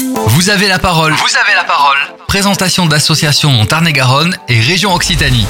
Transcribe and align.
Vous 0.00 0.50
avez 0.50 0.68
la 0.68 0.78
parole. 0.78 1.12
Vous 1.12 1.36
avez 1.36 1.54
la 1.56 1.64
parole. 1.64 1.96
Présentation 2.28 2.86
d'associations 2.86 3.60
en 3.60 3.66
Tarn-et-Garonne 3.66 4.36
et 4.48 4.60
région 4.60 4.94
Occitanie. 4.94 5.46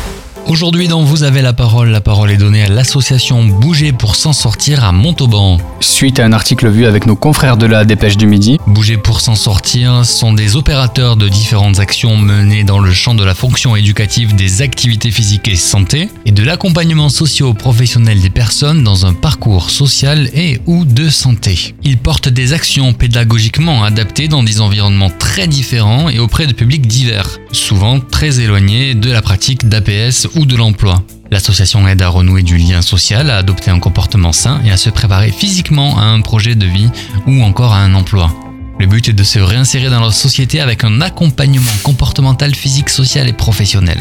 Aujourd'hui 0.48 0.88
dans 0.88 1.02
Vous 1.02 1.24
avez 1.24 1.42
la 1.42 1.52
parole, 1.52 1.90
la 1.90 2.00
parole 2.00 2.30
est 2.30 2.38
donnée 2.38 2.62
à 2.62 2.68
l'association 2.68 3.44
Bouger 3.44 3.92
pour 3.92 4.16
s'en 4.16 4.32
sortir 4.32 4.82
à 4.82 4.92
Montauban. 4.92 5.58
Suite 5.80 6.18
à 6.20 6.24
un 6.24 6.32
article 6.32 6.70
vu 6.70 6.86
avec 6.86 7.04
nos 7.04 7.16
confrères 7.16 7.58
de 7.58 7.66
la 7.66 7.84
Dépêche 7.84 8.16
du 8.16 8.26
Midi, 8.26 8.58
Bouger 8.66 8.96
pour 8.96 9.20
s'en 9.20 9.34
sortir 9.34 10.06
sont 10.06 10.32
des 10.32 10.56
opérateurs 10.56 11.16
de 11.16 11.28
différentes 11.28 11.80
actions 11.80 12.16
menées 12.16 12.64
dans 12.64 12.78
le 12.78 12.92
champ 12.92 13.14
de 13.14 13.24
la 13.24 13.34
fonction 13.34 13.76
éducative 13.76 14.34
des 14.36 14.62
activités 14.62 15.10
physiques 15.10 15.48
et 15.48 15.56
santé 15.56 16.08
et 16.24 16.32
de 16.32 16.42
l'accompagnement 16.42 17.10
socio-professionnel 17.10 18.18
des 18.18 18.30
personnes 18.30 18.82
dans 18.82 19.04
un 19.04 19.12
parcours 19.12 19.68
social 19.68 20.30
et 20.32 20.62
ou 20.64 20.86
de 20.86 21.10
santé. 21.10 21.74
Ils 21.84 21.98
portent 21.98 22.30
des 22.30 22.54
actions 22.54 22.94
pédagogiquement 22.94 23.84
adaptées 23.84 24.28
dans 24.28 24.42
des 24.42 24.62
environnements 24.62 25.10
très 25.10 25.46
différents 25.46 26.08
et 26.08 26.18
auprès 26.18 26.46
de 26.46 26.54
publics 26.54 26.86
divers, 26.86 27.38
souvent 27.52 28.00
très 28.00 28.40
éloignés 28.40 28.94
de 28.94 29.10
la 29.12 29.20
pratique 29.20 29.68
d'APS 29.68 30.26
ou 30.38 30.46
de 30.46 30.56
l'emploi. 30.56 31.02
L'association 31.30 31.86
aide 31.86 32.00
à 32.00 32.08
renouer 32.08 32.42
du 32.42 32.56
lien 32.56 32.80
social, 32.80 33.28
à 33.28 33.36
adopter 33.36 33.70
un 33.70 33.80
comportement 33.80 34.32
sain 34.32 34.60
et 34.64 34.70
à 34.70 34.76
se 34.76 34.88
préparer 34.88 35.30
physiquement 35.30 35.98
à 35.98 36.02
un 36.02 36.20
projet 36.20 36.54
de 36.54 36.64
vie 36.64 36.88
ou 37.26 37.42
encore 37.42 37.74
à 37.74 37.80
un 37.80 37.94
emploi. 37.94 38.32
Le 38.78 38.86
but 38.86 39.08
est 39.08 39.12
de 39.12 39.24
se 39.24 39.40
réinsérer 39.40 39.90
dans 39.90 40.00
la 40.00 40.12
société 40.12 40.60
avec 40.60 40.84
un 40.84 41.00
accompagnement 41.00 41.72
comportemental, 41.82 42.54
physique, 42.54 42.88
social 42.88 43.28
et 43.28 43.32
professionnel. 43.32 43.98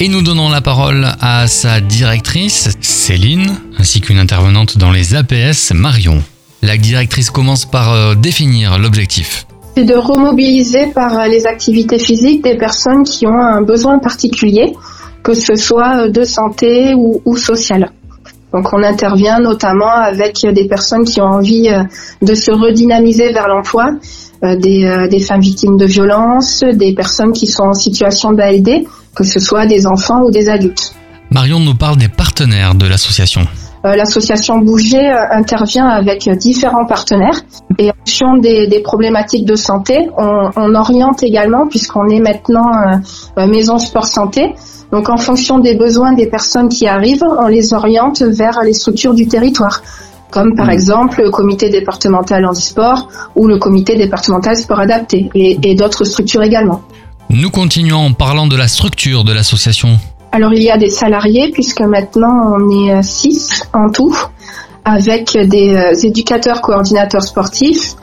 Et 0.00 0.08
nous 0.08 0.22
donnons 0.22 0.48
la 0.48 0.60
parole 0.60 1.06
à 1.20 1.46
sa 1.46 1.80
directrice, 1.80 2.70
Céline, 2.80 3.56
ainsi 3.78 4.00
qu'une 4.00 4.18
intervenante 4.18 4.76
dans 4.76 4.90
les 4.90 5.14
APS, 5.14 5.72
Marion. 5.72 6.22
La 6.62 6.76
directrice 6.76 7.30
commence 7.30 7.64
par 7.64 7.92
euh, 7.92 8.14
définir 8.16 8.78
l'objectif. 8.78 9.46
C'est 9.76 9.84
de 9.84 9.94
remobiliser 9.94 10.88
par 10.88 11.28
les 11.28 11.46
activités 11.46 12.00
physiques 12.00 12.42
des 12.42 12.56
personnes 12.56 13.04
qui 13.04 13.28
ont 13.28 13.40
un 13.40 13.62
besoin 13.62 14.00
particulier 14.00 14.74
que 15.22 15.34
ce 15.34 15.56
soit 15.56 16.08
de 16.08 16.24
santé 16.24 16.94
ou, 16.94 17.20
ou 17.24 17.36
social. 17.36 17.90
Donc 18.52 18.72
on 18.72 18.82
intervient 18.82 19.40
notamment 19.40 19.90
avec 19.90 20.40
des 20.42 20.66
personnes 20.66 21.04
qui 21.04 21.20
ont 21.20 21.26
envie 21.26 21.68
euh, 21.68 21.84
de 22.22 22.34
se 22.34 22.50
redynamiser 22.50 23.32
vers 23.32 23.46
l'emploi, 23.46 23.90
euh, 24.42 24.56
des, 24.56 24.84
euh, 24.84 25.06
des, 25.08 25.20
femmes 25.20 25.42
victimes 25.42 25.76
de 25.76 25.84
violences, 25.84 26.64
des 26.64 26.94
personnes 26.94 27.32
qui 27.32 27.46
sont 27.46 27.64
en 27.64 27.74
situation 27.74 28.32
d'ALD, 28.32 28.86
que 29.14 29.24
ce 29.24 29.38
soit 29.38 29.66
des 29.66 29.86
enfants 29.86 30.22
ou 30.22 30.30
des 30.30 30.48
adultes. 30.48 30.94
Marion 31.30 31.60
nous 31.60 31.74
parle 31.74 31.98
des 31.98 32.08
partenaires 32.08 32.74
de 32.74 32.86
l'association. 32.86 33.42
L'association 33.84 34.58
Bouger 34.58 35.10
intervient 35.30 35.86
avec 35.86 36.28
différents 36.38 36.86
partenaires 36.86 37.40
et 37.78 37.90
en 37.90 37.94
fonction 37.98 38.36
des, 38.36 38.66
des 38.66 38.80
problématiques 38.80 39.46
de 39.46 39.54
santé, 39.54 40.08
on, 40.16 40.50
on 40.56 40.74
oriente 40.74 41.22
également 41.22 41.66
puisqu'on 41.68 42.08
est 42.08 42.20
maintenant 42.20 42.66
maison 43.36 43.78
sport 43.78 44.06
santé. 44.06 44.54
Donc 44.90 45.08
en 45.08 45.18
fonction 45.18 45.58
des 45.58 45.74
besoins 45.74 46.12
des 46.14 46.26
personnes 46.26 46.68
qui 46.68 46.86
arrivent, 46.86 47.24
on 47.38 47.46
les 47.46 47.74
oriente 47.74 48.22
vers 48.22 48.60
les 48.64 48.72
structures 48.72 49.14
du 49.14 49.28
territoire, 49.28 49.82
comme 50.30 50.54
par 50.56 50.68
mmh. 50.68 50.70
exemple 50.70 51.22
le 51.22 51.30
comité 51.30 51.68
départemental 51.68 52.46
handisport 52.46 53.08
ou 53.36 53.46
le 53.46 53.58
comité 53.58 53.96
départemental 53.96 54.56
sport 54.56 54.80
adapté, 54.80 55.28
et, 55.34 55.58
et 55.62 55.74
d'autres 55.74 56.04
structures 56.04 56.42
également. 56.42 56.80
Nous 57.30 57.50
continuons 57.50 57.98
en 57.98 58.12
parlant 58.14 58.46
de 58.46 58.56
la 58.56 58.68
structure 58.68 59.24
de 59.24 59.32
l'association. 59.34 59.98
Alors 60.32 60.52
il 60.52 60.62
y 60.62 60.70
a 60.70 60.76
des 60.76 60.90
salariés, 60.90 61.50
puisque 61.52 61.80
maintenant 61.80 62.56
on 62.58 62.88
est 62.88 63.02
six 63.02 63.62
en 63.72 63.90
tout, 63.90 64.14
avec 64.88 65.36
des 65.36 65.74
euh, 65.74 65.92
éducateurs 66.02 66.62
coordinateurs 66.62 67.22
sportifs 67.22 67.94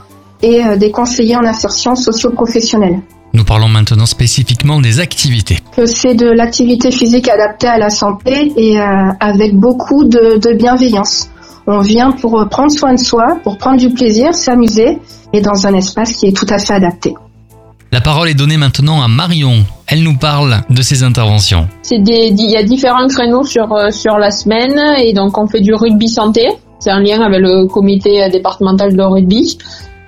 et 0.42 0.64
euh, 0.64 0.76
des 0.76 0.92
conseillers 0.92 1.36
en 1.36 1.44
insertion 1.45 1.95
socio-professionnelle. 1.95 3.00
Nous 3.34 3.44
parlons 3.44 3.67
maintenant 3.67 4.06
spécifiquement 4.06 4.80
des 4.80 5.00
activités. 5.00 5.58
C'est 5.86 6.14
de 6.14 6.28
l'activité 6.28 6.92
physique 6.92 7.28
adaptée 7.28 7.67
à 7.67 7.78
la 7.78 7.90
santé 7.90 8.54
et 8.56 8.80
euh, 8.80 8.84
avec 9.20 9.55
beaucoup 9.55 10.05
de, 10.05 10.38
de, 10.38 10.55
bienveillance. 10.55 11.30
On 11.67 11.80
vient 11.80 12.11
pour 12.11 12.48
prendre 12.49 12.72
soin 12.72 12.94
de 12.94 12.99
soi, 12.99 13.39
pour 13.44 13.58
prendre 13.58 13.78
du 13.78 13.89
plaisir, 13.89 14.33
s'amuser 14.36 14.99
et 15.33 15.42
dans 15.42 15.67
un 15.67 15.73
espace 15.73 16.14
qui 16.14 16.28
est 16.28 16.38
tout 16.38 16.45
à 16.49 16.60
fait 16.60 16.73
adapté. 16.73 17.16
La 17.95 18.02
parole 18.02 18.28
est 18.28 18.33
donnée 18.33 18.58
maintenant 18.58 19.02
à 19.02 19.08
Marion. 19.08 19.64
Elle 19.88 20.04
nous 20.04 20.17
parle 20.17 20.64
de 20.70 20.82
ses 20.82 21.04
interventions. 21.04 21.70
Il 21.89 22.52
y 22.52 22.58
a 22.58 22.64
différents 22.64 23.08
créneaux 23.08 23.45
sur, 23.45 23.72
euh, 23.72 23.89
sur 23.89 24.17
la 24.17 24.32
semaine 24.32 24.78
et 24.98 25.14
donc 25.14 25.38
on 25.38 25.48
fait 25.48 25.61
du 25.61 25.73
rugby 25.73 26.10
santé. 26.10 26.50
C'est 26.80 26.92
un 26.92 27.00
lien 27.00 27.22
avec 27.22 27.39
le 27.39 27.67
comité 27.67 28.28
départemental 28.30 28.98
de 28.98 29.02
rugby. 29.02 29.58